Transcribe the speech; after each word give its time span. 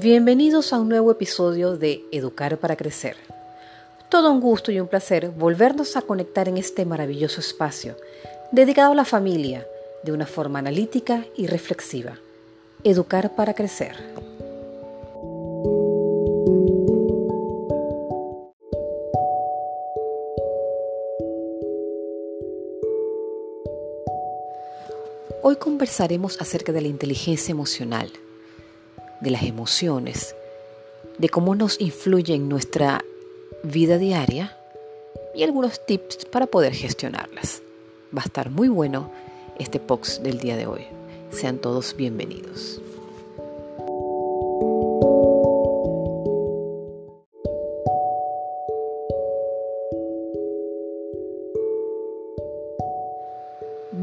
Bienvenidos 0.00 0.72
a 0.72 0.78
un 0.78 0.88
nuevo 0.88 1.10
episodio 1.10 1.76
de 1.76 2.04
Educar 2.12 2.56
para 2.58 2.76
Crecer. 2.76 3.16
Todo 4.08 4.30
un 4.30 4.40
gusto 4.40 4.70
y 4.70 4.78
un 4.78 4.86
placer 4.86 5.30
volvernos 5.30 5.96
a 5.96 6.02
conectar 6.02 6.48
en 6.48 6.56
este 6.56 6.84
maravilloso 6.84 7.40
espacio 7.40 7.96
dedicado 8.52 8.92
a 8.92 8.94
la 8.94 9.04
familia 9.04 9.66
de 10.04 10.12
una 10.12 10.26
forma 10.26 10.60
analítica 10.60 11.24
y 11.36 11.48
reflexiva. 11.48 12.16
Educar 12.84 13.34
para 13.34 13.54
Crecer. 13.54 13.96
Hoy 25.42 25.56
conversaremos 25.56 26.40
acerca 26.40 26.70
de 26.70 26.82
la 26.82 26.88
inteligencia 26.88 27.50
emocional 27.50 28.12
de 29.20 29.30
las 29.30 29.42
emociones, 29.42 30.34
de 31.18 31.28
cómo 31.28 31.54
nos 31.54 31.80
influye 31.80 32.34
en 32.34 32.48
nuestra 32.48 33.04
vida 33.62 33.98
diaria 33.98 34.56
y 35.34 35.42
algunos 35.42 35.84
tips 35.84 36.24
para 36.26 36.46
poder 36.46 36.72
gestionarlas. 36.74 37.62
Va 38.16 38.22
a 38.22 38.26
estar 38.26 38.50
muy 38.50 38.68
bueno 38.68 39.10
este 39.58 39.80
POX 39.80 40.22
del 40.22 40.38
día 40.38 40.56
de 40.56 40.66
hoy. 40.66 40.86
Sean 41.30 41.58
todos 41.58 41.94
bienvenidos. 41.96 42.80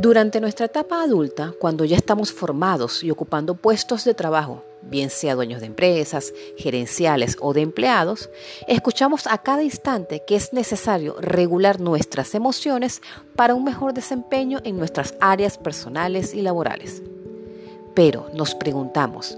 Durante 0.05 0.39
nuestra 0.39 0.67
etapa 0.67 1.01
adulta, 1.01 1.53
cuando 1.59 1.83
ya 1.83 1.95
estamos 1.97 2.31
formados 2.31 3.03
y 3.03 3.09
ocupando 3.09 3.55
puestos 3.55 4.03
de 4.03 4.13
trabajo, 4.13 4.61
bien 4.85 5.09
sea 5.09 5.35
dueños 5.35 5.61
de 5.61 5.67
empresas, 5.67 6.33
gerenciales 6.57 7.37
o 7.41 7.53
de 7.53 7.61
empleados, 7.61 8.29
escuchamos 8.67 9.27
a 9.27 9.39
cada 9.39 9.63
instante 9.63 10.23
que 10.25 10.35
es 10.35 10.53
necesario 10.53 11.15
regular 11.19 11.79
nuestras 11.79 12.35
emociones 12.35 13.01
para 13.35 13.55
un 13.55 13.63
mejor 13.63 13.93
desempeño 13.93 14.59
en 14.63 14.77
nuestras 14.77 15.15
áreas 15.19 15.57
personales 15.57 16.33
y 16.33 16.41
laborales. 16.41 17.01
Pero 17.93 18.29
nos 18.33 18.55
preguntamos, 18.55 19.37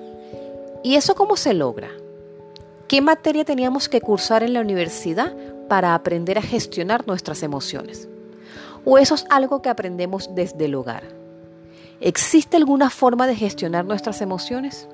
¿y 0.83 0.95
eso 0.95 1.15
cómo 1.15 1.37
se 1.37 1.53
logra? 1.53 1.89
¿Qué 2.87 3.01
materia 3.01 3.45
teníamos 3.45 3.89
que 3.89 4.01
cursar 4.01 4.43
en 4.43 4.53
la 4.53 4.61
universidad 4.61 5.35
para 5.67 5.93
aprender 5.93 6.37
a 6.37 6.41
gestionar 6.41 7.05
nuestras 7.07 7.43
emociones? 7.43 8.07
¿O 8.85 8.97
eso 8.97 9.15
es 9.15 9.25
algo 9.29 9.61
que 9.61 9.69
aprendemos 9.69 10.33
desde 10.33 10.65
el 10.65 10.75
hogar? 10.75 11.03
¿Existe 11.99 12.57
alguna 12.57 12.89
forma 12.89 13.27
de 13.27 13.35
gestionar 13.35 13.83
nuestras 13.85 14.21
emociones? 14.21 14.87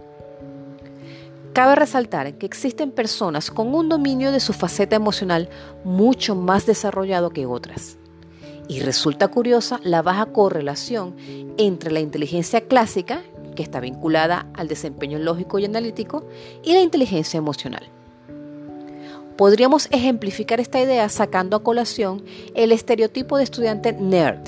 Cabe 1.54 1.76
resaltar 1.76 2.34
que 2.40 2.48
existen 2.48 2.90
personas 2.90 3.52
con 3.52 3.76
un 3.76 3.88
dominio 3.88 4.32
de 4.32 4.40
su 4.40 4.54
faceta 4.54 4.96
emocional 4.96 5.50
mucho 5.84 6.34
más 6.34 6.66
desarrollado 6.66 7.30
que 7.30 7.46
otras. 7.46 7.98
Y 8.68 8.80
resulta 8.80 9.28
curiosa 9.28 9.80
la 9.84 10.02
baja 10.02 10.26
correlación 10.26 11.16
entre 11.58 11.92
la 11.92 12.00
inteligencia 12.00 12.62
clásica, 12.62 13.22
que 13.56 13.62
está 13.62 13.80
vinculada 13.80 14.48
al 14.56 14.68
desempeño 14.68 15.20
lógico 15.20 15.59
y 15.59 15.66
analítico, 15.66 16.26
y 16.64 16.74
la 16.74 16.81
inteligencia 16.81 17.38
emocional. 17.38 17.88
Podríamos 19.38 19.88
ejemplificar 19.92 20.59
esta 20.59 20.81
idea 20.81 21.08
sacando 21.09 21.58
a 21.58 21.64
colación 21.64 22.24
el 22.56 22.72
estereotipo 22.72 23.38
de 23.38 23.44
estudiante 23.44 23.94
nerd, 23.94 24.42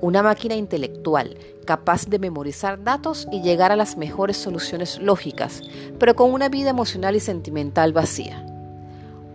una 0.00 0.22
máquina 0.22 0.54
intelectual 0.54 1.36
capaz 1.64 2.06
de 2.06 2.18
memorizar 2.18 2.82
datos 2.82 3.26
y 3.32 3.42
llegar 3.42 3.72
a 3.72 3.76
las 3.76 3.96
mejores 3.96 4.36
soluciones 4.36 5.00
lógicas, 5.00 5.62
pero 5.98 6.14
con 6.14 6.32
una 6.32 6.48
vida 6.48 6.70
emocional 6.70 7.16
y 7.16 7.20
sentimental 7.20 7.92
vacía. 7.92 8.44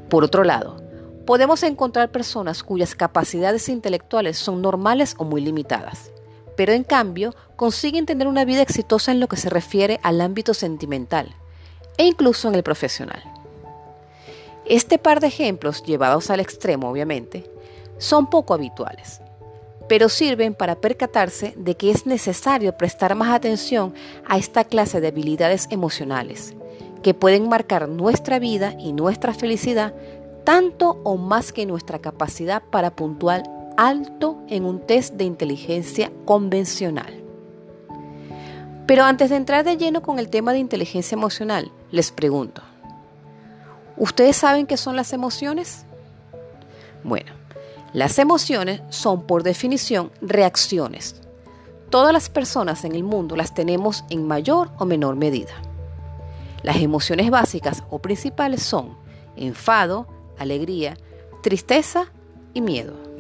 Por 0.09 0.23
otro 0.23 0.43
lado, 0.43 0.77
podemos 1.25 1.63
encontrar 1.63 2.11
personas 2.11 2.63
cuyas 2.63 2.95
capacidades 2.95 3.69
intelectuales 3.69 4.37
son 4.37 4.61
normales 4.61 5.15
o 5.17 5.25
muy 5.25 5.41
limitadas, 5.41 6.11
pero 6.55 6.73
en 6.73 6.83
cambio 6.83 7.33
consiguen 7.55 8.05
tener 8.05 8.27
una 8.27 8.45
vida 8.45 8.61
exitosa 8.61 9.11
en 9.11 9.19
lo 9.19 9.27
que 9.27 9.37
se 9.37 9.49
refiere 9.49 9.99
al 10.03 10.21
ámbito 10.21 10.53
sentimental 10.53 11.35
e 11.97 12.05
incluso 12.05 12.47
en 12.47 12.55
el 12.55 12.63
profesional. 12.63 13.23
Este 14.65 14.97
par 14.97 15.19
de 15.19 15.27
ejemplos, 15.27 15.83
llevados 15.83 16.29
al 16.29 16.39
extremo 16.39 16.89
obviamente, 16.89 17.49
son 17.97 18.29
poco 18.29 18.53
habituales 18.53 19.21
pero 19.91 20.07
sirven 20.07 20.53
para 20.53 20.75
percatarse 20.75 21.53
de 21.57 21.75
que 21.75 21.91
es 21.91 22.05
necesario 22.05 22.77
prestar 22.77 23.13
más 23.13 23.33
atención 23.33 23.93
a 24.25 24.37
esta 24.37 24.63
clase 24.63 25.01
de 25.01 25.09
habilidades 25.09 25.67
emocionales, 25.69 26.55
que 27.03 27.13
pueden 27.13 27.49
marcar 27.49 27.89
nuestra 27.89 28.39
vida 28.39 28.73
y 28.79 28.93
nuestra 28.93 29.33
felicidad 29.33 29.93
tanto 30.45 31.01
o 31.03 31.17
más 31.17 31.51
que 31.51 31.65
nuestra 31.65 31.99
capacidad 31.99 32.63
para 32.71 32.95
puntuar 32.95 33.43
alto 33.75 34.41
en 34.47 34.63
un 34.63 34.79
test 34.79 35.15
de 35.15 35.25
inteligencia 35.25 36.09
convencional. 36.23 37.21
Pero 38.87 39.03
antes 39.03 39.29
de 39.29 39.35
entrar 39.35 39.65
de 39.65 39.75
lleno 39.75 40.01
con 40.01 40.19
el 40.19 40.29
tema 40.29 40.53
de 40.53 40.59
inteligencia 40.59 41.15
emocional, 41.15 41.69
les 41.91 42.13
pregunto, 42.13 42.61
¿ustedes 43.97 44.37
saben 44.37 44.67
qué 44.67 44.77
son 44.77 44.95
las 44.95 45.11
emociones? 45.11 45.85
Bueno, 47.03 47.40
las 47.93 48.19
emociones 48.19 48.81
son 48.89 49.27
por 49.27 49.43
definición 49.43 50.11
reacciones. 50.21 51.21
Todas 51.89 52.13
las 52.13 52.29
personas 52.29 52.85
en 52.85 52.95
el 52.95 53.03
mundo 53.03 53.35
las 53.35 53.53
tenemos 53.53 54.05
en 54.09 54.25
mayor 54.25 54.71
o 54.77 54.85
menor 54.85 55.17
medida. 55.17 55.51
Las 56.63 56.77
emociones 56.77 57.29
básicas 57.29 57.83
o 57.89 57.99
principales 57.99 58.63
son 58.63 58.95
enfado, 59.35 60.07
alegría, 60.37 60.95
tristeza 61.43 62.05
y 62.53 62.61
miedo. 62.61 63.10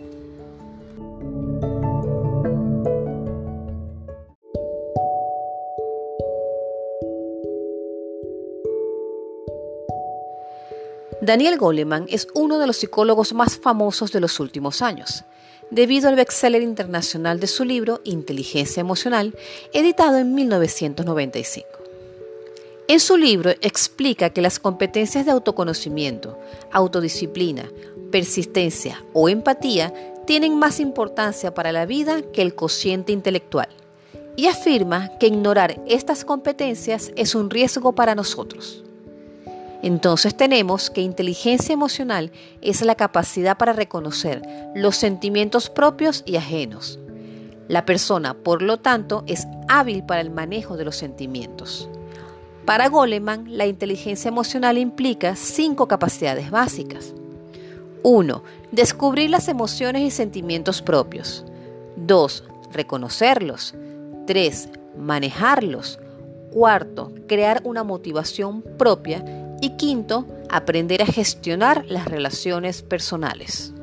Daniel 11.21 11.59
Goleman 11.59 12.07
es 12.09 12.27
uno 12.33 12.57
de 12.57 12.65
los 12.65 12.77
psicólogos 12.77 13.33
más 13.33 13.55
famosos 13.55 14.11
de 14.11 14.19
los 14.19 14.39
últimos 14.39 14.81
años, 14.81 15.23
debido 15.69 16.09
al 16.09 16.15
bestseller 16.15 16.63
internacional 16.63 17.39
de 17.39 17.45
su 17.45 17.63
libro 17.63 18.01
Inteligencia 18.03 18.81
Emocional, 18.81 19.35
editado 19.71 20.17
en 20.17 20.33
1995. 20.33 21.67
En 22.87 22.99
su 22.99 23.17
libro 23.17 23.51
explica 23.61 24.31
que 24.31 24.41
las 24.41 24.59
competencias 24.59 25.25
de 25.25 25.31
autoconocimiento, 25.31 26.39
autodisciplina, 26.71 27.69
persistencia 28.11 29.05
o 29.13 29.29
empatía 29.29 29.93
tienen 30.25 30.57
más 30.57 30.79
importancia 30.79 31.53
para 31.53 31.71
la 31.71 31.85
vida 31.85 32.23
que 32.33 32.41
el 32.41 32.55
cociente 32.55 33.11
intelectual 33.11 33.69
y 34.35 34.47
afirma 34.47 35.15
que 35.19 35.27
ignorar 35.27 35.79
estas 35.87 36.25
competencias 36.25 37.11
es 37.15 37.35
un 37.35 37.51
riesgo 37.51 37.93
para 37.93 38.15
nosotros. 38.15 38.83
Entonces 39.83 40.35
tenemos 40.35 40.89
que 40.89 41.01
inteligencia 41.01 41.73
emocional 41.73 42.31
es 42.61 42.81
la 42.81 42.95
capacidad 42.95 43.57
para 43.57 43.73
reconocer 43.73 44.41
los 44.75 44.95
sentimientos 44.95 45.69
propios 45.69 46.23
y 46.25 46.35
ajenos. 46.35 46.99
La 47.67 47.85
persona, 47.85 48.33
por 48.35 48.61
lo 48.61 48.77
tanto, 48.77 49.23
es 49.27 49.47
hábil 49.67 50.03
para 50.03 50.21
el 50.21 50.29
manejo 50.29 50.77
de 50.77 50.85
los 50.85 50.97
sentimientos. 50.97 51.89
Para 52.65 52.89
Goleman, 52.89 53.57
la 53.57 53.65
inteligencia 53.65 54.29
emocional 54.29 54.77
implica 54.77 55.35
cinco 55.35 55.87
capacidades 55.87 56.51
básicas. 56.51 57.13
1. 58.03 58.43
Descubrir 58.71 59.29
las 59.29 59.47
emociones 59.47 60.03
y 60.03 60.11
sentimientos 60.11 60.81
propios. 60.81 61.43
2. 61.95 62.43
Reconocerlos. 62.71 63.73
3. 64.27 64.69
Manejarlos. 64.97 65.99
Cuarto, 66.51 67.13
crear 67.27 67.61
una 67.63 67.83
motivación 67.83 68.61
propia 68.77 69.23
y 69.61 69.71
quinto, 69.77 70.25
aprender 70.49 71.01
a 71.01 71.05
gestionar 71.05 71.85
las 71.85 72.05
relaciones 72.05 72.81
personales. 72.81 73.73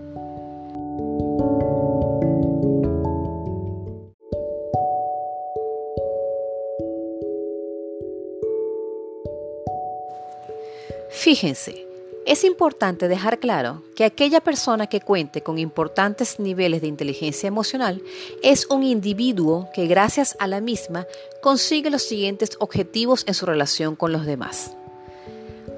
Fíjense, 11.10 11.86
es 12.26 12.44
importante 12.44 13.08
dejar 13.08 13.38
claro 13.38 13.82
que 13.96 14.04
aquella 14.04 14.40
persona 14.40 14.86
que 14.86 15.00
cuente 15.00 15.42
con 15.42 15.58
importantes 15.58 16.38
niveles 16.38 16.80
de 16.80 16.86
inteligencia 16.86 17.46
emocional 17.46 18.02
es 18.42 18.66
un 18.66 18.82
individuo 18.82 19.69
que 19.75 19.86
gracias 19.86 20.36
a 20.38 20.46
la 20.46 20.60
misma 20.60 21.06
consigue 21.40 21.90
los 21.90 22.02
siguientes 22.02 22.50
objetivos 22.60 23.25
en 23.26 23.34
su 23.34 23.46
relación 23.46 23.96
con 23.96 24.12
los 24.12 24.26
demás. 24.26 24.77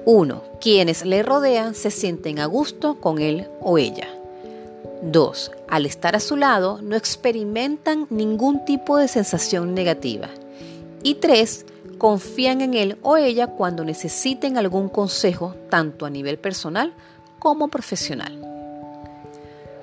1. 0.05 0.43
Quienes 0.59 1.05
le 1.05 1.21
rodean 1.21 1.75
se 1.75 1.91
sienten 1.91 2.39
a 2.39 2.45
gusto 2.45 2.99
con 2.99 3.19
él 3.19 3.47
o 3.61 3.77
ella. 3.77 4.07
2. 5.03 5.51
Al 5.69 5.85
estar 5.85 6.15
a 6.15 6.19
su 6.19 6.37
lado 6.37 6.79
no 6.81 6.95
experimentan 6.95 8.07
ningún 8.09 8.65
tipo 8.65 8.97
de 8.97 9.07
sensación 9.07 9.73
negativa. 9.75 10.29
Y 11.03 11.15
3. 11.15 11.65
confían 11.97 12.61
en 12.61 12.73
él 12.73 12.97
o 13.03 13.17
ella 13.17 13.47
cuando 13.47 13.83
necesiten 13.83 14.57
algún 14.57 14.89
consejo, 14.89 15.55
tanto 15.69 16.05
a 16.05 16.09
nivel 16.09 16.39
personal 16.39 16.93
como 17.37 17.67
profesional. 17.67 18.39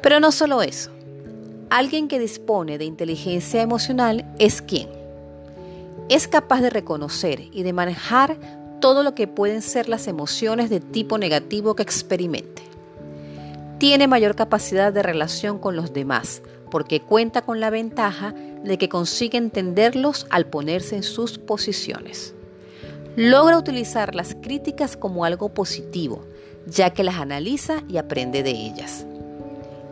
Pero 0.02 0.18
no 0.18 0.32
solo 0.32 0.62
eso. 0.62 0.90
Alguien 1.70 2.08
que 2.08 2.18
dispone 2.18 2.78
de 2.78 2.84
inteligencia 2.86 3.62
emocional 3.62 4.24
es 4.38 4.62
quien 4.62 4.98
es 6.08 6.26
capaz 6.26 6.60
de 6.60 6.70
reconocer 6.70 7.40
y 7.52 7.62
de 7.62 7.72
manejar 7.72 8.38
todo 8.80 9.02
lo 9.02 9.14
que 9.14 9.26
pueden 9.26 9.62
ser 9.62 9.88
las 9.88 10.08
emociones 10.08 10.70
de 10.70 10.80
tipo 10.80 11.18
negativo 11.18 11.74
que 11.74 11.82
experimente. 11.82 12.62
Tiene 13.78 14.08
mayor 14.08 14.34
capacidad 14.34 14.92
de 14.92 15.02
relación 15.02 15.58
con 15.58 15.76
los 15.76 15.92
demás 15.92 16.42
porque 16.70 17.00
cuenta 17.00 17.42
con 17.42 17.60
la 17.60 17.70
ventaja 17.70 18.34
de 18.62 18.76
que 18.76 18.88
consigue 18.88 19.38
entenderlos 19.38 20.26
al 20.30 20.46
ponerse 20.46 20.96
en 20.96 21.02
sus 21.02 21.38
posiciones. 21.38 22.34
Logra 23.16 23.56
utilizar 23.56 24.14
las 24.14 24.34
críticas 24.34 24.96
como 24.96 25.24
algo 25.24 25.48
positivo, 25.54 26.24
ya 26.66 26.90
que 26.90 27.04
las 27.04 27.16
analiza 27.16 27.82
y 27.88 27.96
aprende 27.96 28.42
de 28.42 28.50
ellas 28.50 29.06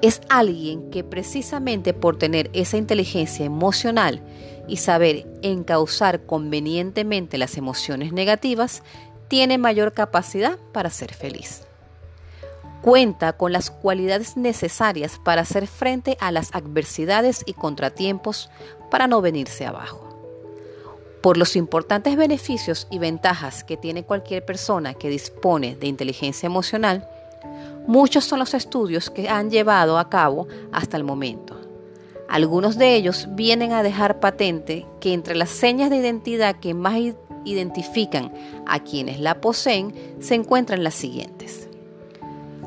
es 0.03 0.21
alguien 0.29 0.91
que 0.91 1.05
precisamente 1.05 1.95
por 1.95 2.19
tener 2.19 2.51
esa 2.53 2.77
inteligencia 2.77 3.45
emocional 3.45 4.21
y 4.69 4.79
saber 4.79 5.27
encauzar 5.43 6.23
convenientemente 6.27 7.39
las 7.39 7.57
emociones 7.57 8.13
negativas, 8.13 8.83
tiene 9.29 9.59
mayor 9.59 9.93
capacidad 9.93 10.59
para 10.73 10.91
ser 10.91 11.13
feliz. 11.15 11.63
Cuenta 12.83 13.33
con 13.33 13.53
las 13.53 13.71
cualidades 13.71 14.37
necesarias 14.37 15.21
para 15.25 15.43
hacer 15.43 15.67
frente 15.67 16.17
a 16.21 16.31
las 16.31 16.55
adversidades 16.55 17.43
y 17.47 17.55
contratiempos 17.55 18.51
para 18.91 19.07
no 19.07 19.21
venirse 19.21 19.67
abajo. 19.67 20.03
Por 21.23 21.37
los 21.37 21.57
importantes 21.57 22.17
beneficios 22.17 22.87
y 22.91 22.99
ventajas 22.99 23.65
que 23.65 23.77
tiene 23.77 24.05
cualquier 24.05 24.45
persona 24.45 24.95
que 24.95 25.09
dispone 25.09 25.75
de 25.75 25.89
inteligencia 25.89 26.47
emocional, 26.47 27.09
Muchos 27.87 28.25
son 28.25 28.41
los 28.41 28.53
estudios 28.53 29.11
que 29.11 29.29
han 29.29 29.49
llevado 29.49 29.99
a 29.99 30.09
cabo 30.09 30.49
hasta 30.73 30.97
el 30.97 31.05
momento. 31.05 31.56
Algunos 32.29 32.77
de 32.77 32.97
ellos 32.97 33.29
vienen 33.31 33.73
a 33.73 33.83
dejar 33.83 34.21
patente 34.21 34.87
que 35.01 35.13
entre 35.13 35.37
las 35.37 35.51
señas 35.51 35.91
de 35.91 35.97
identidad 35.97 36.57
que 36.57 36.75
más 36.75 36.99
identifican 37.45 38.33
a 38.67 38.81
quienes 38.81 39.21
la 39.21 39.41
poseen 39.41 39.95
se 40.21 40.35
encuentran 40.35 40.83
las 40.83 40.95
siguientes. 40.95 41.69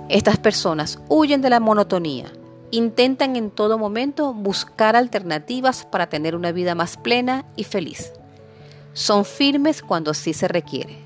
Estas 0.07 0.38
personas 0.38 1.00
huyen 1.09 1.41
de 1.41 1.50
la 1.50 1.59
monotonía, 1.59 2.31
intentan 2.71 3.35
en 3.35 3.51
todo 3.51 3.77
momento 3.77 4.33
buscar 4.33 4.95
alternativas 4.95 5.85
para 5.85 6.07
tener 6.07 6.35
una 6.35 6.51
vida 6.51 6.73
más 6.73 6.97
plena 6.97 7.45
y 7.56 7.63
feliz. 7.65 8.13
Son 8.94 9.25
firmes 9.25 9.81
cuando 9.81 10.13
sí 10.13 10.33
se 10.33 10.47
requiere. 10.47 10.97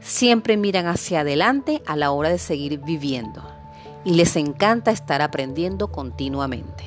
Siempre 0.00 0.56
miran 0.56 0.86
hacia 0.86 1.20
adelante 1.20 1.82
a 1.86 1.96
la 1.96 2.12
hora 2.12 2.28
de 2.28 2.38
seguir 2.38 2.78
viviendo 2.78 3.42
y 4.04 4.14
les 4.14 4.36
encanta 4.36 4.90
estar 4.90 5.20
aprendiendo 5.20 5.88
continuamente. 5.88 6.84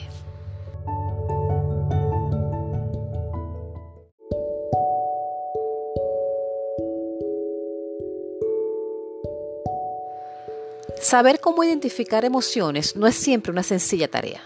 Saber 11.10 11.40
cómo 11.40 11.64
identificar 11.64 12.24
emociones 12.24 12.96
no 12.96 13.08
es 13.08 13.16
siempre 13.16 13.52
una 13.52 13.64
sencilla 13.64 14.12
tarea. 14.12 14.44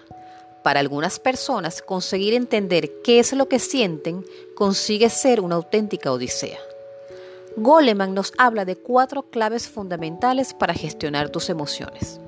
Para 0.63 0.79
algunas 0.79 1.19
personas, 1.19 1.81
conseguir 1.81 2.33
entender 2.33 2.89
qué 3.03 3.19
es 3.19 3.33
lo 3.33 3.49
que 3.49 3.59
sienten 3.59 4.25
consigue 4.55 5.09
ser 5.09 5.41
una 5.41 5.55
auténtica 5.55 6.09
odisea. 6.13 6.59
Goleman 7.57 8.13
nos 8.13 8.31
habla 8.37 8.63
de 8.63 8.77
cuatro 8.77 9.23
claves 9.23 9.67
fundamentales 9.67 10.53
para 10.53 10.73
gestionar 10.73 11.31
tus 11.31 11.49
emociones. 11.49 12.21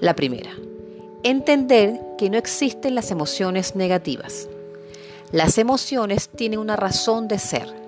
La 0.00 0.16
primera, 0.16 0.56
entender 1.22 2.00
que 2.16 2.30
no 2.30 2.38
existen 2.38 2.94
las 2.94 3.10
emociones 3.10 3.76
negativas. 3.76 4.48
Las 5.30 5.58
emociones 5.58 6.30
tienen 6.30 6.58
una 6.58 6.76
razón 6.76 7.28
de 7.28 7.38
ser. 7.38 7.81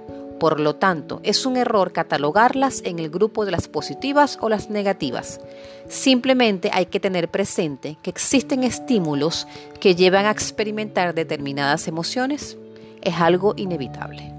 Por 0.45 0.61
lo 0.61 0.77
tanto, 0.77 1.21
es 1.23 1.47
un 1.47 1.57
error 1.57 1.93
catalogarlas 1.93 2.83
en 2.85 2.99
el 2.99 3.09
grupo 3.09 3.47
de 3.47 3.51
las 3.51 3.67
positivas 3.67 4.37
o 4.43 4.51
las 4.51 4.69
negativas. 4.69 5.41
Simplemente 5.89 6.69
hay 6.71 6.85
que 6.85 7.01
tener 7.01 7.31
presente 7.31 7.97
que 8.03 8.11
existen 8.11 8.63
estímulos 8.63 9.47
que 9.81 9.95
llevan 9.95 10.27
a 10.27 10.31
experimentar 10.31 11.15
determinadas 11.15 11.89
emociones. 11.89 12.59
Es 13.01 13.15
algo 13.15 13.55
inevitable. 13.57 14.35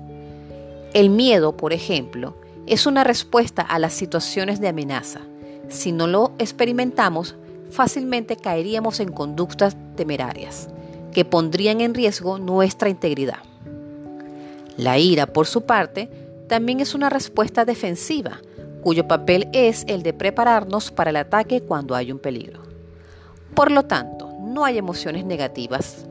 El 0.93 1.09
miedo, 1.09 1.57
por 1.57 1.73
ejemplo, 1.73 2.35
es 2.67 2.85
una 2.85 3.03
respuesta 3.03 3.63
a 3.63 3.79
las 3.79 3.93
situaciones 3.93 4.61
de 4.61 4.67
amenaza. 4.67 5.21
Si 5.69 5.91
no 5.91 6.05
lo 6.05 6.33
experimentamos, 6.37 7.35
fácilmente 7.71 8.37
caeríamos 8.37 8.99
en 8.99 9.11
conductas 9.11 9.75
temerarias 9.95 10.69
que 11.11 11.25
pondrían 11.25 11.81
en 11.81 11.95
riesgo 11.95 12.37
nuestra 12.37 12.89
integridad. 12.89 13.39
La 14.77 14.97
ira, 14.97 15.27
por 15.27 15.47
su 15.47 15.61
parte, 15.61 16.09
también 16.47 16.79
es 16.79 16.93
una 16.93 17.09
respuesta 17.09 17.65
defensiva, 17.65 18.41
cuyo 18.83 19.07
papel 19.07 19.47
es 19.53 19.85
el 19.87 20.03
de 20.03 20.13
prepararnos 20.13 20.91
para 20.91 21.09
el 21.09 21.15
ataque 21.15 21.61
cuando 21.61 21.95
hay 21.95 22.11
un 22.11 22.19
peligro. 22.19 22.61
Por 23.55 23.71
lo 23.71 23.83
tanto, 23.83 24.29
no 24.41 24.65
hay 24.65 24.77
emociones 24.77 25.25
negativas. 25.25 26.05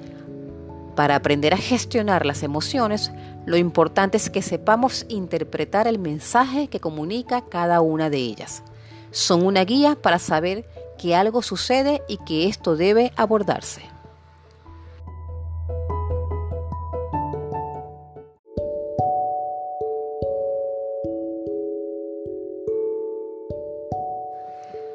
Para 0.96 1.16
aprender 1.16 1.52
a 1.52 1.58
gestionar 1.58 2.24
las 2.24 2.42
emociones, 2.42 3.12
lo 3.46 3.56
importante 3.56 4.16
es 4.16 4.30
que 4.30 4.42
sepamos 4.42 5.04
interpretar 5.08 5.86
el 5.86 5.98
mensaje 5.98 6.68
que 6.68 6.80
comunica 6.80 7.42
cada 7.42 7.80
una 7.80 8.08
de 8.10 8.18
ellas. 8.18 8.62
Son 9.10 9.44
una 9.44 9.64
guía 9.64 9.96
para 10.00 10.18
saber 10.18 10.66
que 10.98 11.14
algo 11.14 11.42
sucede 11.42 12.02
y 12.08 12.18
que 12.24 12.48
esto 12.48 12.76
debe 12.76 13.12
abordarse. 13.16 13.93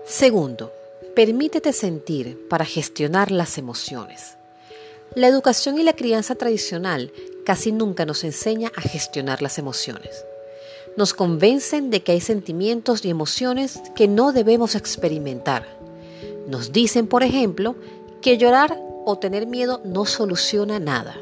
Segundo, 0.10 0.74
permítete 1.16 1.72
sentir 1.72 2.48
para 2.50 2.66
gestionar 2.66 3.32
las 3.32 3.58
emociones. 3.58 4.36
La 5.16 5.28
educación 5.28 5.80
y 5.80 5.84
la 5.84 5.94
crianza 5.94 6.36
tradicional 6.36 7.14
casi 7.46 7.72
nunca 7.72 8.06
nos 8.06 8.24
enseña 8.24 8.72
a 8.76 8.82
gestionar 8.82 9.42
las 9.42 9.58
emociones. 9.58 10.26
Nos 10.98 11.14
convencen 11.14 11.90
de 11.90 12.04
que 12.04 12.12
hay 12.12 12.22
sentimientos 12.22 13.06
y 13.06 13.10
emociones 13.10 13.80
que 13.96 14.08
no 14.08 14.34
debemos 14.34 14.76
experimentar 14.76 15.80
nos 16.50 16.72
dicen, 16.72 17.06
por 17.06 17.22
ejemplo, 17.22 17.76
que 18.22 18.40
llorar 18.40 18.76
o 19.06 19.20
tener 19.20 19.46
miedo 19.46 19.82
no 19.86 20.06
soluciona 20.06 20.80
nada. 20.80 21.16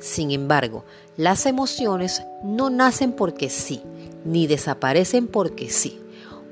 Sin 0.00 0.32
embargo, 0.32 0.84
las 1.16 1.46
emociones 1.46 2.22
no 2.42 2.68
nacen 2.68 3.12
porque 3.12 3.48
sí, 3.48 3.82
ni 4.24 4.48
desaparecen 4.48 5.28
porque 5.28 5.70
sí. 5.70 6.00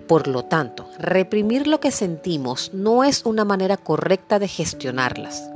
Por 0.06 0.28
lo 0.28 0.44
tanto, 0.44 0.86
reprimir 0.98 1.66
lo 1.66 1.80
que 1.80 1.90
sentimos 1.90 2.72
no 2.74 3.04
es 3.04 3.24
una 3.24 3.44
manera 3.44 3.76
correcta 3.76 4.38
de 4.38 4.48
gestionarlas. 4.48 5.50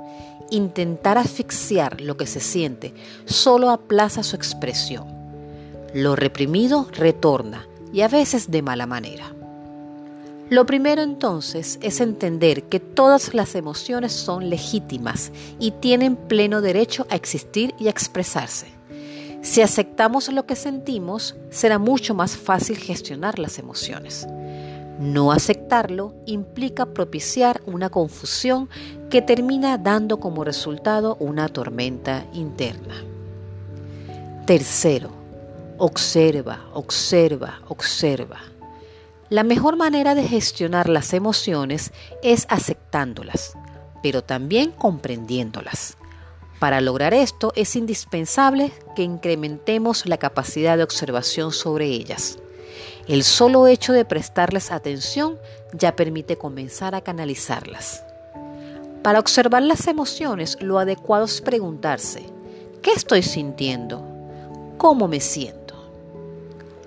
Intentar 0.51 1.19
asfixiar 1.19 2.01
lo 2.01 2.17
que 2.17 2.27
se 2.27 2.41
siente 2.41 2.95
solo 3.27 3.71
aplaza 3.71 4.23
su 4.23 4.37
expresión. 4.37 5.07
Lo 5.93 6.17
reprimido 6.17 6.89
retorna 6.93 7.67
y 7.93 8.01
a 8.01 8.09
veces 8.09 8.51
de 8.51 8.63
mala 8.63 8.87
manera. 8.87 9.35
Lo 10.49 10.65
primero 10.65 11.03
entonces 11.03 11.79
es 11.83 12.01
entender 12.01 12.65
que 12.65 12.81
todas 12.81 13.35
las 13.35 13.55
emociones 13.55 14.15
son 14.15 14.49
legítimas 14.49 15.31
y 15.59 15.73
tienen 15.73 16.17
pleno 16.17 16.63
derecho 16.63 17.07
a 17.11 17.17
existir 17.17 17.75
y 17.79 17.89
a 17.89 17.91
expresarse. 17.91 18.78
Si 19.49 19.63
aceptamos 19.63 20.31
lo 20.31 20.45
que 20.45 20.55
sentimos, 20.55 21.35
será 21.49 21.79
mucho 21.79 22.15
más 22.15 22.37
fácil 22.37 22.77
gestionar 22.77 23.39
las 23.39 23.59
emociones. 23.59 24.27
No 25.01 25.33
aceptarlo 25.33 26.15
implica 26.27 26.85
propiciar 26.85 27.63
una 27.65 27.89
confusión 27.89 28.69
que 29.09 29.23
termina 29.23 29.79
dando 29.79 30.21
como 30.21 30.45
resultado 30.45 31.17
una 31.19 31.49
tormenta 31.49 32.27
interna. 32.35 33.03
Tercero, 34.45 35.13
observa, 35.79 36.67
observa, 36.75 37.63
observa. 37.69 38.41
La 39.31 39.45
mejor 39.45 39.77
manera 39.77 40.15
de 40.15 40.29
gestionar 40.29 40.91
las 40.91 41.15
emociones 41.15 41.91
es 42.23 42.47
aceptándolas, 42.51 43.55
pero 44.03 44.23
también 44.23 44.73
comprendiéndolas. 44.73 45.98
Para 46.59 46.81
lograr 46.81 47.15
esto 47.15 47.53
es 47.55 47.77
indispensable 47.77 48.73
que 48.97 49.03
incrementemos 49.03 50.07
la 50.07 50.17
capacidad 50.17 50.77
de 50.77 50.83
observación 50.83 51.53
sobre 51.53 51.87
ellas. 51.87 52.39
El 53.07 53.23
solo 53.23 53.69
hecho 53.69 53.93
de 53.93 54.05
prestarles 54.05 54.73
atención 54.73 55.39
ya 55.73 55.95
permite 55.95 56.37
comenzar 56.37 56.95
a 56.95 57.01
canalizarlas. 57.01 58.03
Para 59.03 59.21
observar 59.21 59.63
las 59.63 59.87
emociones, 59.87 60.59
lo 60.61 60.81
adecuado 60.81 61.27
es 61.27 61.41
preguntarse, 61.41 62.27
¿qué 62.83 62.91
estoy 62.91 63.23
sintiendo? 63.23 64.05
¿Cómo 64.79 65.07
me 65.07 65.21
siento? 65.21 65.75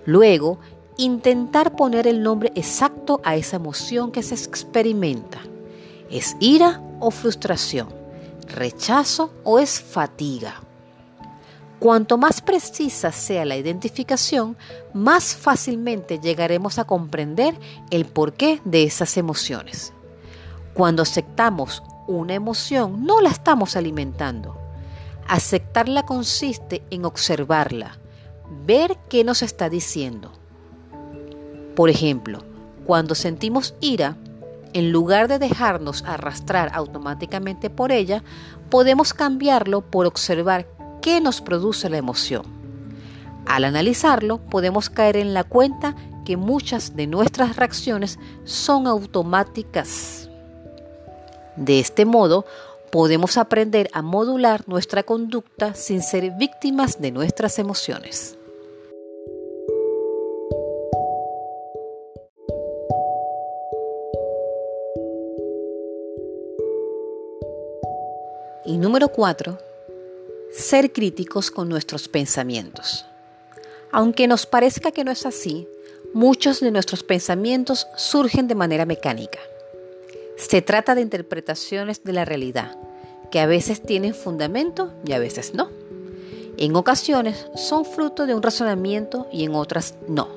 Luego, 0.05 0.59
intentar 0.97 1.77
poner 1.77 2.07
el 2.07 2.21
nombre 2.21 2.51
exacto 2.55 3.21
a 3.23 3.37
esa 3.37 3.55
emoción 3.55 4.11
que 4.11 4.21
se 4.21 4.35
experimenta. 4.35 5.39
¿Es 6.09 6.35
ira 6.41 6.81
o 6.99 7.09
frustración? 7.09 8.00
¿Rechazo 8.51 9.31
o 9.45 9.59
es 9.59 9.79
fatiga? 9.79 10.61
Cuanto 11.79 12.17
más 12.17 12.41
precisa 12.41 13.13
sea 13.13 13.45
la 13.45 13.55
identificación, 13.55 14.57
más 14.93 15.35
fácilmente 15.35 16.19
llegaremos 16.19 16.77
a 16.77 16.83
comprender 16.83 17.57
el 17.91 18.05
porqué 18.05 18.61
de 18.65 18.83
esas 18.83 19.15
emociones. 19.15 19.93
Cuando 20.73 21.01
aceptamos 21.01 21.81
una 22.07 22.33
emoción, 22.33 23.05
no 23.05 23.21
la 23.21 23.29
estamos 23.29 23.77
alimentando. 23.77 24.57
Aceptarla 25.27 26.03
consiste 26.03 26.83
en 26.91 27.05
observarla, 27.05 27.97
ver 28.65 28.97
qué 29.09 29.23
nos 29.23 29.41
está 29.43 29.69
diciendo. 29.69 30.33
Por 31.75 31.89
ejemplo, 31.89 32.43
cuando 32.85 33.15
sentimos 33.15 33.75
ira, 33.79 34.17
en 34.73 34.91
lugar 34.91 35.27
de 35.27 35.39
dejarnos 35.39 36.03
arrastrar 36.05 36.71
automáticamente 36.73 37.69
por 37.69 37.91
ella, 37.91 38.23
podemos 38.69 39.13
cambiarlo 39.13 39.81
por 39.81 40.05
observar 40.05 40.67
qué 41.01 41.21
nos 41.21 41.41
produce 41.41 41.89
la 41.89 41.97
emoción. 41.97 42.43
Al 43.45 43.65
analizarlo, 43.65 44.37
podemos 44.37 44.89
caer 44.89 45.17
en 45.17 45.33
la 45.33 45.43
cuenta 45.43 45.95
que 46.25 46.37
muchas 46.37 46.95
de 46.95 47.07
nuestras 47.07 47.55
reacciones 47.55 48.19
son 48.43 48.87
automáticas. 48.87 50.29
De 51.55 51.79
este 51.79 52.05
modo, 52.05 52.45
podemos 52.91 53.37
aprender 53.37 53.89
a 53.93 54.01
modular 54.01 54.67
nuestra 54.67 55.03
conducta 55.03 55.73
sin 55.73 56.01
ser 56.01 56.31
víctimas 56.31 57.01
de 57.01 57.11
nuestras 57.11 57.57
emociones. 57.59 58.37
Y 68.63 68.77
número 68.77 69.09
4 69.09 69.57
ser 70.51 70.91
críticos 70.91 71.49
con 71.49 71.69
nuestros 71.69 72.07
pensamientos. 72.07 73.05
Aunque 73.91 74.27
nos 74.27 74.45
parezca 74.45 74.91
que 74.91 75.03
no 75.03 75.11
es 75.11 75.25
así, 75.25 75.67
muchos 76.13 76.59
de 76.59 76.71
nuestros 76.71 77.03
pensamientos 77.03 77.87
surgen 77.95 78.47
de 78.47 78.55
manera 78.55 78.85
mecánica. 78.85 79.39
Se 80.37 80.61
trata 80.61 80.93
de 80.93 81.01
interpretaciones 81.01 82.03
de 82.03 82.13
la 82.13 82.25
realidad, 82.25 82.77
que 83.31 83.39
a 83.39 83.45
veces 83.45 83.81
tienen 83.81 84.13
fundamento 84.13 84.91
y 85.05 85.13
a 85.13 85.19
veces 85.19 85.53
no. 85.53 85.69
En 86.57 86.75
ocasiones 86.75 87.47
son 87.55 87.85
fruto 87.85 88.25
de 88.25 88.35
un 88.35 88.43
razonamiento 88.43 89.27
y 89.31 89.45
en 89.45 89.55
otras 89.55 89.95
no. 90.07 90.27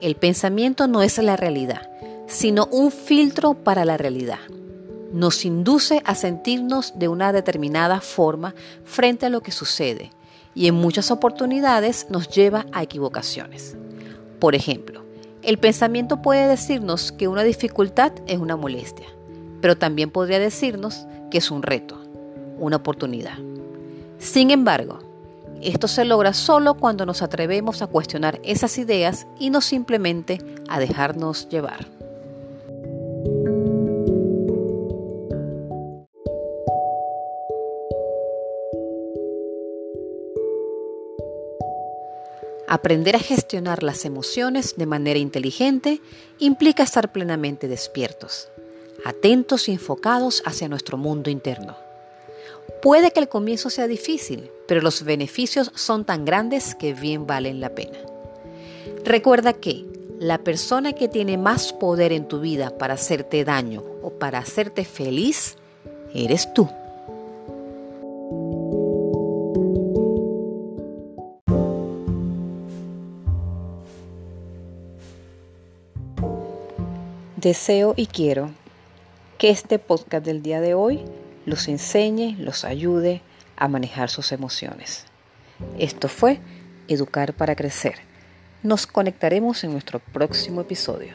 El 0.00 0.16
pensamiento 0.16 0.88
no 0.88 1.02
es 1.02 1.16
la 1.18 1.36
realidad, 1.36 1.88
sino 2.26 2.66
un 2.72 2.90
filtro 2.90 3.54
para 3.54 3.84
la 3.84 3.96
realidad 3.96 4.40
nos 5.12 5.44
induce 5.44 6.02
a 6.04 6.14
sentirnos 6.14 6.98
de 6.98 7.08
una 7.08 7.32
determinada 7.32 8.00
forma 8.00 8.54
frente 8.84 9.26
a 9.26 9.28
lo 9.28 9.42
que 9.42 9.52
sucede 9.52 10.10
y 10.54 10.66
en 10.68 10.74
muchas 10.74 11.10
oportunidades 11.10 12.06
nos 12.10 12.28
lleva 12.28 12.66
a 12.72 12.82
equivocaciones. 12.82 13.76
Por 14.38 14.54
ejemplo, 14.54 15.02
el 15.42 15.58
pensamiento 15.58 16.22
puede 16.22 16.46
decirnos 16.46 17.12
que 17.12 17.28
una 17.28 17.42
dificultad 17.42 18.12
es 18.26 18.38
una 18.38 18.56
molestia, 18.56 19.06
pero 19.60 19.76
también 19.76 20.10
podría 20.10 20.38
decirnos 20.38 21.06
que 21.30 21.38
es 21.38 21.50
un 21.50 21.62
reto, 21.62 22.00
una 22.58 22.76
oportunidad. 22.76 23.38
Sin 24.18 24.50
embargo, 24.50 25.00
esto 25.62 25.88
se 25.88 26.04
logra 26.04 26.32
solo 26.32 26.74
cuando 26.74 27.06
nos 27.06 27.22
atrevemos 27.22 27.82
a 27.82 27.86
cuestionar 27.86 28.40
esas 28.42 28.78
ideas 28.78 29.26
y 29.38 29.50
no 29.50 29.60
simplemente 29.60 30.38
a 30.68 30.80
dejarnos 30.80 31.48
llevar. 31.48 32.01
Aprender 42.72 43.16
a 43.16 43.18
gestionar 43.18 43.82
las 43.82 44.06
emociones 44.06 44.76
de 44.78 44.86
manera 44.86 45.18
inteligente 45.18 46.00
implica 46.38 46.82
estar 46.82 47.12
plenamente 47.12 47.68
despiertos, 47.68 48.48
atentos 49.04 49.68
y 49.68 49.72
enfocados 49.72 50.42
hacia 50.46 50.70
nuestro 50.70 50.96
mundo 50.96 51.28
interno. 51.28 51.76
Puede 52.80 53.10
que 53.10 53.20
el 53.20 53.28
comienzo 53.28 53.68
sea 53.68 53.86
difícil, 53.88 54.50
pero 54.66 54.80
los 54.80 55.02
beneficios 55.02 55.70
son 55.74 56.06
tan 56.06 56.24
grandes 56.24 56.74
que 56.74 56.94
bien 56.94 57.26
valen 57.26 57.60
la 57.60 57.74
pena. 57.74 57.98
Recuerda 59.04 59.52
que 59.52 59.84
la 60.18 60.38
persona 60.38 60.94
que 60.94 61.08
tiene 61.08 61.36
más 61.36 61.74
poder 61.74 62.10
en 62.10 62.26
tu 62.26 62.40
vida 62.40 62.78
para 62.78 62.94
hacerte 62.94 63.44
daño 63.44 63.84
o 64.02 64.12
para 64.18 64.38
hacerte 64.38 64.86
feliz 64.86 65.58
eres 66.14 66.54
tú. 66.54 66.70
Deseo 77.42 77.94
y 77.96 78.06
quiero 78.06 78.52
que 79.36 79.50
este 79.50 79.80
podcast 79.80 80.24
del 80.24 80.44
día 80.44 80.60
de 80.60 80.74
hoy 80.74 81.00
los 81.44 81.66
enseñe, 81.66 82.36
los 82.38 82.64
ayude 82.64 83.20
a 83.56 83.66
manejar 83.66 84.10
sus 84.10 84.30
emociones. 84.30 85.06
Esto 85.76 86.06
fue 86.06 86.38
Educar 86.86 87.34
para 87.34 87.56
Crecer. 87.56 87.96
Nos 88.62 88.86
conectaremos 88.86 89.64
en 89.64 89.72
nuestro 89.72 89.98
próximo 89.98 90.60
episodio. 90.60 91.14